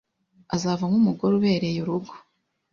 azavamo 0.55 0.95
umugore 1.01 1.33
ubereye 1.35 1.79
urugo. 1.81 2.13